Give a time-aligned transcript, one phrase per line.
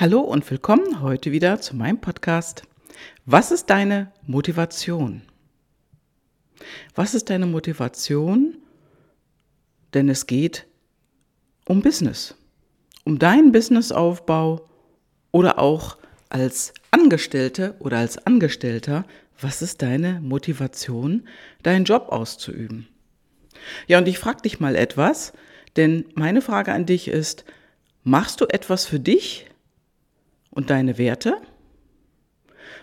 [0.00, 2.62] Hallo und willkommen heute wieder zu meinem Podcast.
[3.26, 5.22] Was ist deine Motivation?
[6.94, 8.58] Was ist deine Motivation?
[9.94, 10.68] Denn es geht
[11.64, 12.36] um Business,
[13.02, 14.68] um deinen Businessaufbau
[15.32, 19.04] oder auch als Angestellte oder als Angestellter.
[19.40, 21.26] Was ist deine Motivation,
[21.64, 22.86] deinen Job auszuüben?
[23.88, 25.32] Ja, und ich frage dich mal etwas,
[25.74, 27.44] denn meine Frage an dich ist,
[28.04, 29.47] machst du etwas für dich
[30.58, 31.36] und deine Werte?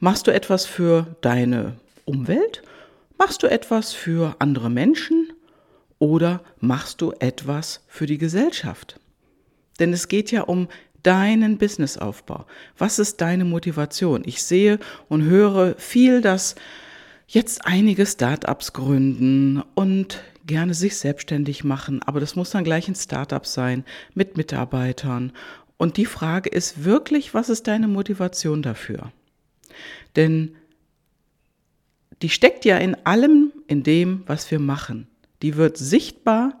[0.00, 1.74] Machst du etwas für deine
[2.06, 2.62] Umwelt?
[3.18, 5.34] Machst du etwas für andere Menschen?
[5.98, 8.98] Oder machst du etwas für die Gesellschaft?
[9.80, 10.68] Denn es geht ja um
[11.02, 12.46] deinen Businessaufbau.
[12.78, 14.22] Was ist deine Motivation?
[14.24, 14.78] Ich sehe
[15.10, 16.54] und höre viel, dass
[17.26, 22.94] jetzt einige Startups gründen und gerne sich selbstständig machen, aber das muss dann gleich ein
[22.94, 25.32] Startup sein mit Mitarbeitern
[25.78, 29.12] und die Frage ist wirklich, was ist deine Motivation dafür?
[30.16, 30.56] Denn
[32.20, 35.06] die steckt ja in allem, in dem, was wir machen.
[35.40, 36.60] Die wird sichtbar,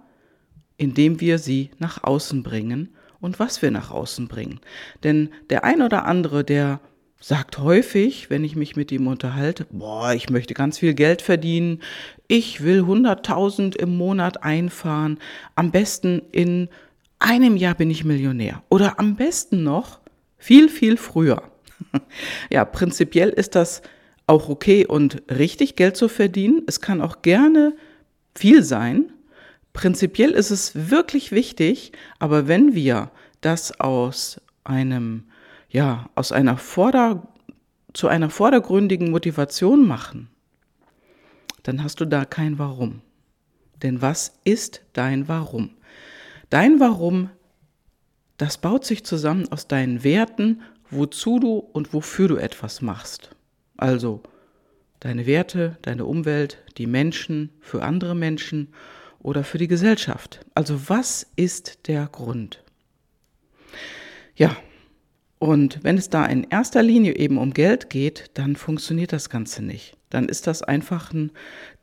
[0.76, 4.60] indem wir sie nach außen bringen und was wir nach außen bringen.
[5.02, 6.80] Denn der ein oder andere, der
[7.20, 11.82] sagt häufig, wenn ich mich mit ihm unterhalte, boah, ich möchte ganz viel Geld verdienen,
[12.28, 15.18] ich will 100.000 im Monat einfahren,
[15.56, 16.68] am besten in
[17.18, 18.62] einem Jahr bin ich Millionär.
[18.68, 20.00] Oder am besten noch
[20.36, 21.42] viel, viel früher.
[22.50, 23.82] ja, prinzipiell ist das
[24.26, 26.62] auch okay und richtig, Geld zu verdienen.
[26.66, 27.74] Es kann auch gerne
[28.34, 29.12] viel sein.
[29.72, 35.24] Prinzipiell ist es wirklich wichtig, aber wenn wir das aus einem,
[35.70, 37.28] ja, aus einer Vorder,
[37.94, 40.28] zu einer vordergründigen Motivation machen,
[41.62, 43.00] dann hast du da kein Warum.
[43.82, 45.70] Denn was ist dein Warum?
[46.50, 47.28] Dein Warum,
[48.38, 53.30] das baut sich zusammen aus deinen Werten, wozu du und wofür du etwas machst.
[53.76, 54.22] Also
[55.00, 58.72] deine Werte, deine Umwelt, die Menschen, für andere Menschen
[59.18, 60.40] oder für die Gesellschaft.
[60.54, 62.64] Also was ist der Grund?
[64.34, 64.56] Ja,
[65.38, 69.62] und wenn es da in erster Linie eben um Geld geht, dann funktioniert das Ganze
[69.62, 69.96] nicht.
[70.08, 71.30] Dann ist das einfach ein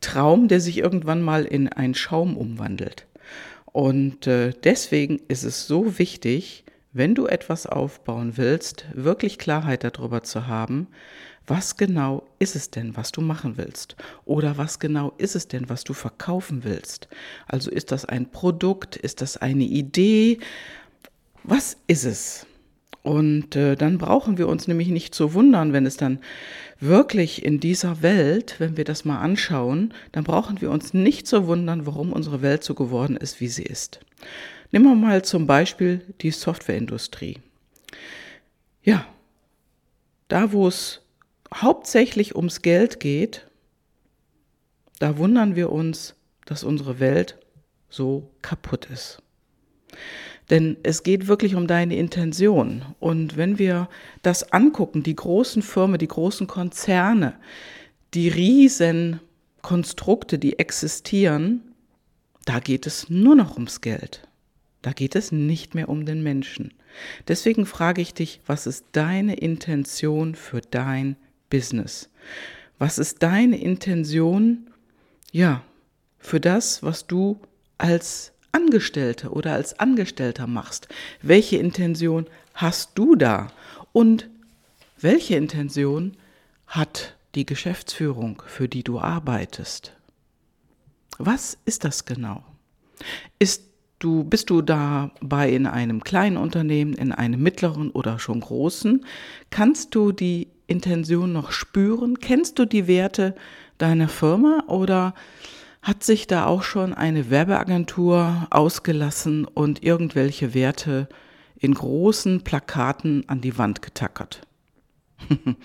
[0.01, 3.05] Traum, der sich irgendwann mal in einen Schaum umwandelt.
[3.75, 6.63] Und äh, deswegen ist es so wichtig,
[6.93, 10.87] wenn du etwas aufbauen willst, wirklich Klarheit darüber zu haben,
[11.45, 13.97] was genau ist es denn, was du machen willst?
[14.23, 17.09] Oder was genau ist es denn, was du verkaufen willst?
[17.47, 18.95] Also ist das ein Produkt?
[18.95, 20.39] Ist das eine Idee?
[21.43, 22.47] Was ist es?
[23.05, 26.17] Und äh, dann brauchen wir uns nämlich nicht zu wundern, wenn es dann
[26.79, 31.45] wirklich in dieser Welt, wenn wir das mal anschauen, dann brauchen wir uns nicht zu
[31.45, 33.99] wundern, warum unsere Welt so geworden ist, wie sie ist.
[34.71, 37.37] Nehmen wir mal zum Beispiel die Softwareindustrie.
[38.81, 39.05] Ja,
[40.27, 41.01] da wo es
[41.53, 43.45] hauptsächlich ums Geld geht,
[44.97, 46.15] da wundern wir uns,
[46.47, 47.37] dass unsere Welt
[47.87, 49.21] so kaputt ist.
[50.49, 52.85] Denn es geht wirklich um deine Intention.
[52.99, 53.89] Und wenn wir
[54.21, 57.33] das angucken, die großen Firmen, die großen Konzerne,
[58.13, 59.19] die riesen
[59.61, 61.61] Konstrukte, die existieren,
[62.45, 64.27] da geht es nur noch ums Geld.
[64.83, 66.71] Da geht es nicht mehr um den Menschen.
[67.27, 71.17] Deswegen frage ich dich, was ist deine Intention für dein
[71.49, 72.09] Business?
[72.77, 74.69] Was ist deine Intention,
[75.31, 75.63] ja,
[76.19, 77.39] für das, was du
[77.77, 80.87] als Angestellte oder als Angestellter machst.
[81.21, 83.47] Welche Intention hast du da?
[83.91, 84.29] Und
[84.97, 86.15] welche Intention
[86.65, 89.91] hat die Geschäftsführung, für die du arbeitest?
[91.17, 92.43] Was ist das genau?
[93.39, 93.63] Ist
[93.99, 99.05] du, bist du dabei in einem kleinen Unternehmen, in einem mittleren oder schon großen?
[99.49, 102.19] Kannst du die Intention noch spüren?
[102.19, 103.35] Kennst du die Werte
[103.77, 105.13] deiner Firma oder
[105.85, 111.07] hat sich da auch schon eine Werbeagentur ausgelassen und irgendwelche Werte
[111.59, 114.41] in großen Plakaten an die Wand getackert.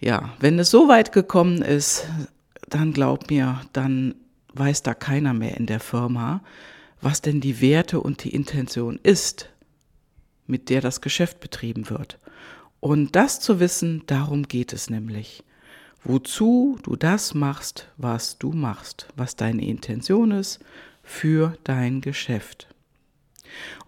[0.00, 2.06] ja, wenn es so weit gekommen ist,
[2.70, 4.14] dann glaub mir, dann
[4.54, 6.42] weiß da keiner mehr in der Firma,
[7.02, 9.50] was denn die Werte und die Intention ist,
[10.46, 12.18] mit der das Geschäft betrieben wird.
[12.80, 15.44] Und das zu wissen, darum geht es nämlich
[16.04, 20.60] wozu du das machst, was du machst, was deine Intention ist
[21.02, 22.68] für dein Geschäft.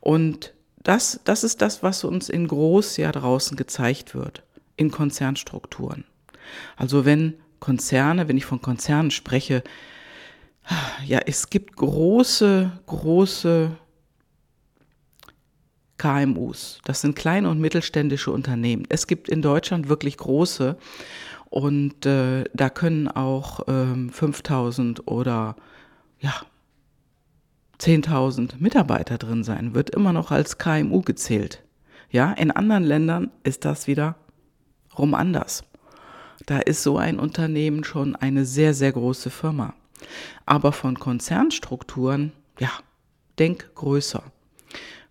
[0.00, 4.42] Und das, das ist das, was uns in groß ja draußen gezeigt wird,
[4.76, 6.04] in Konzernstrukturen.
[6.76, 9.62] Also wenn Konzerne, wenn ich von Konzernen spreche,
[11.04, 13.76] ja, es gibt große, große
[15.98, 16.80] KMUs.
[16.84, 18.84] Das sind kleine und mittelständische Unternehmen.
[18.88, 20.76] Es gibt in Deutschland wirklich große
[21.50, 25.56] und äh, da können auch ähm, 5000 oder
[26.20, 26.34] ja
[27.78, 31.62] 10.000 Mitarbeiter drin sein, wird immer noch als KMU gezählt.
[32.10, 34.16] Ja, in anderen Ländern ist das wieder
[34.96, 35.64] rum anders.
[36.46, 39.74] Da ist so ein Unternehmen schon eine sehr, sehr große Firma.
[40.44, 42.70] Aber von Konzernstrukturen, ja,
[43.38, 44.22] denk größer.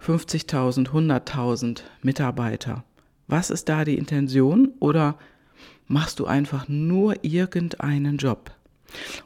[0.03, 2.83] 50.000, 100.000 Mitarbeiter.
[3.27, 4.73] Was ist da die Intention?
[4.79, 5.17] Oder
[5.87, 8.51] machst du einfach nur irgendeinen Job?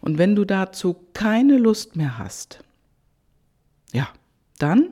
[0.01, 2.63] Und wenn du dazu keine Lust mehr hast,
[3.91, 4.07] ja,
[4.57, 4.89] dann,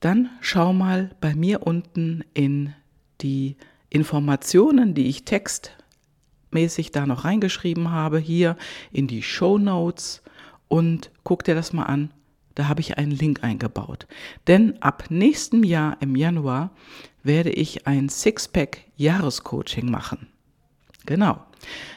[0.00, 2.74] dann schau mal bei mir unten in
[3.20, 3.56] die
[3.88, 8.56] Informationen, die ich textmäßig da noch reingeschrieben habe, hier
[8.92, 10.22] in die Show Notes
[10.68, 12.10] und guck dir das mal an.
[12.56, 14.06] Da habe ich einen Link eingebaut.
[14.46, 16.70] Denn ab nächstem Jahr im Januar
[17.22, 20.26] werde ich ein Sixpack Jahrescoaching machen.
[21.04, 21.44] Genau.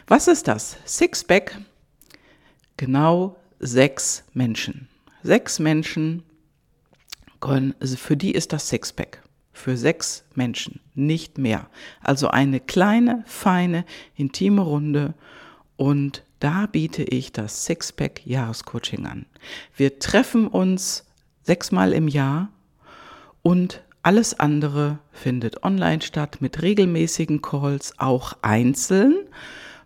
[0.07, 0.77] Was ist das?
[0.85, 1.57] Sixpack?
[2.75, 4.89] Genau sechs Menschen.
[5.23, 6.23] Sechs Menschen
[7.39, 9.23] können, also für die ist das Sixpack.
[9.53, 11.69] Für sechs Menschen, nicht mehr.
[12.01, 13.85] Also eine kleine, feine,
[14.15, 15.13] intime Runde
[15.77, 19.25] und da biete ich das Sixpack Jahrescoaching an.
[19.75, 21.06] Wir treffen uns
[21.44, 22.50] sechsmal im Jahr
[23.41, 29.27] und alles andere findet online statt mit regelmäßigen Calls, auch einzeln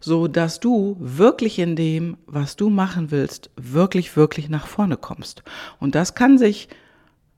[0.04, 5.44] so dass du wirklich in dem, was du machen willst, wirklich, wirklich nach vorne kommst.
[5.80, 6.68] Und das kann sich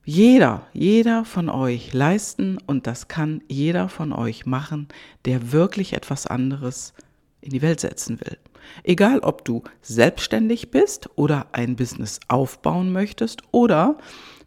[0.03, 4.87] jeder, jeder von euch leisten und das kann jeder von euch machen,
[5.25, 6.93] der wirklich etwas anderes
[7.41, 8.37] in die Welt setzen will.
[8.83, 13.97] Egal, ob du selbstständig bist oder ein Business aufbauen möchtest oder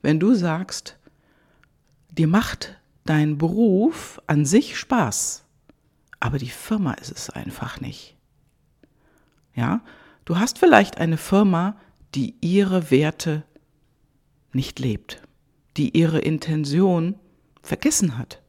[0.03, 0.97] wenn du sagst,
[2.11, 5.45] dir macht dein Beruf an sich Spaß,
[6.21, 8.17] aber die Firma ist es einfach nicht.
[9.55, 9.81] Ja,
[10.25, 11.77] du hast vielleicht eine Firma,
[12.15, 13.45] die ihre Werte
[14.53, 15.23] nicht lebt,
[15.77, 17.15] die ihre Intention
[17.63, 18.41] vergessen hat.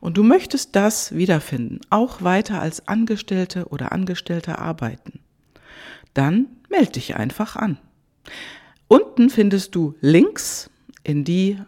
[0.00, 5.20] Und du möchtest das wiederfinden, auch weiter als Angestellte oder Angestellter arbeiten.
[6.14, 7.78] Dann melde dich einfach an.
[8.88, 10.70] Unten findest du Links,
[11.04, 11.58] in die,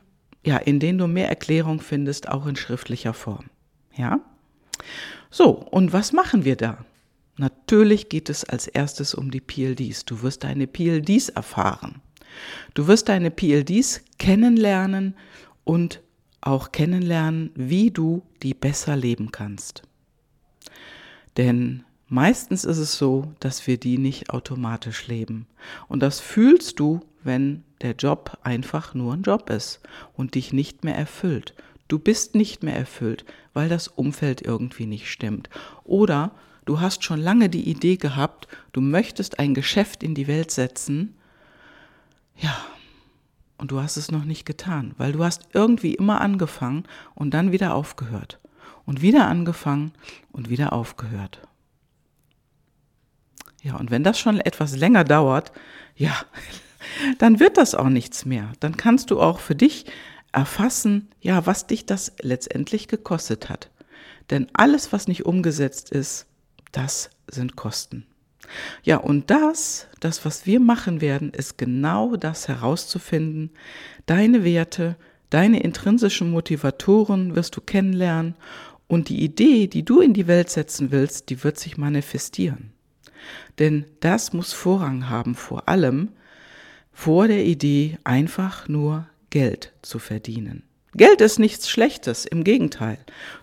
[0.44, 3.46] ja, in denen du mehr Erklärung findest, auch in schriftlicher Form.
[3.96, 4.20] Ja?
[5.30, 6.84] So, und was machen wir da?
[7.36, 10.04] Natürlich geht es als erstes um die PLDs.
[10.04, 12.02] Du wirst deine PLDs erfahren.
[12.74, 15.14] Du wirst deine PLDs kennenlernen
[15.64, 16.02] und
[16.42, 19.82] auch kennenlernen, wie du die besser leben kannst.
[21.36, 25.46] Denn meistens ist es so, dass wir die nicht automatisch leben.
[25.88, 29.80] Und das fühlst du, wenn der Job einfach nur ein Job ist
[30.14, 31.54] und dich nicht mehr erfüllt.
[31.88, 35.48] Du bist nicht mehr erfüllt, weil das Umfeld irgendwie nicht stimmt.
[35.84, 36.32] Oder
[36.64, 41.14] du hast schon lange die Idee gehabt, du möchtest ein Geschäft in die Welt setzen.
[42.38, 42.56] Ja,
[43.62, 46.82] und du hast es noch nicht getan, weil du hast irgendwie immer angefangen
[47.14, 48.40] und dann wieder aufgehört.
[48.86, 49.92] Und wieder angefangen
[50.32, 51.46] und wieder aufgehört.
[53.62, 55.52] Ja, und wenn das schon etwas länger dauert,
[55.94, 56.12] ja,
[57.18, 58.50] dann wird das auch nichts mehr.
[58.58, 59.86] Dann kannst du auch für dich
[60.32, 63.70] erfassen, ja, was dich das letztendlich gekostet hat.
[64.30, 66.26] Denn alles, was nicht umgesetzt ist,
[66.72, 68.08] das sind Kosten.
[68.82, 73.50] Ja, und das, das, was wir machen werden, ist genau das herauszufinden.
[74.06, 74.96] Deine Werte,
[75.30, 78.34] deine intrinsischen Motivatoren wirst du kennenlernen
[78.88, 82.72] und die Idee, die du in die Welt setzen willst, die wird sich manifestieren.
[83.58, 86.10] Denn das muss Vorrang haben vor allem
[86.92, 90.64] vor der Idee, einfach nur Geld zu verdienen.
[90.94, 92.98] Geld ist nichts Schlechtes, im Gegenteil.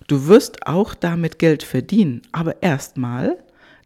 [0.08, 3.38] Du wirst auch damit Geld verdienen, aber erstmal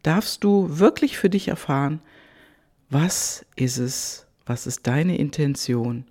[0.04, 2.00] darfst du wirklich für dich erfahren,
[2.90, 6.04] was ist es, was ist deine Intention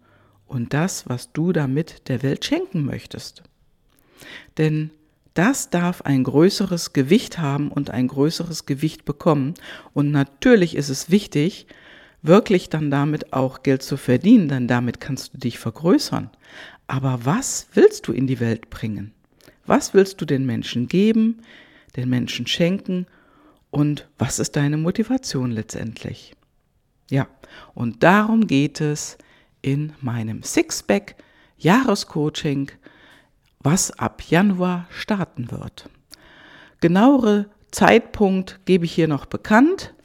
[0.48, 3.44] und das, was du damit der Welt schenken möchtest.
[4.58, 4.92] Denn
[5.34, 9.56] das darf ein größeres Gewicht haben und ein größeres Gewicht bekommen.
[9.94, 11.66] Und natürlich ist es wichtig,
[12.22, 16.30] wirklich dann damit auch Geld zu verdienen, denn damit kannst du dich vergrößern.
[16.88, 19.14] Aber was willst du in die Welt bringen?
[19.66, 21.42] Was willst du den Menschen geben,
[21.96, 23.08] den Menschen schenken
[23.74, 26.36] und was ist deine Motivation letztendlich?
[27.10, 27.28] Ja,
[27.74, 29.18] und darum geht es
[29.64, 31.16] in meinem Sixpack
[31.58, 32.72] Jahrescoaching,
[33.60, 35.90] was ab Januar starten wird.
[36.82, 39.96] Genauere Zeitpunkt gebe ich hier noch bekannt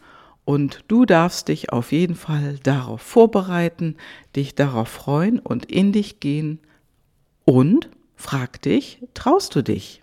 [0.49, 3.99] Und du darfst dich auf jeden Fall darauf vorbereiten,
[4.35, 6.61] dich darauf freuen und in dich gehen.
[7.45, 10.01] Und frag dich, traust du dich?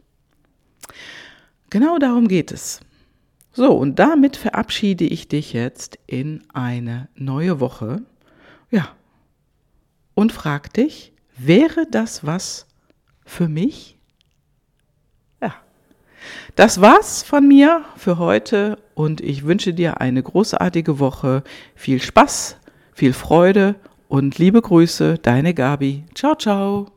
[1.72, 2.85] Genau darum geht es.
[3.56, 8.02] So, und damit verabschiede ich dich jetzt in eine neue Woche.
[8.70, 8.90] Ja.
[10.14, 12.68] Und frag dich, wäre das was
[13.26, 13.98] für mich?
[15.42, 15.56] Ja.
[16.58, 21.42] Das war's von mir für heute und ich wünsche dir eine großartige Woche.
[21.76, 22.58] Viel Spaß,
[22.94, 23.76] viel Freude
[24.10, 26.04] und liebe Grüße, deine Gabi.
[26.14, 26.95] Ciao, ciao.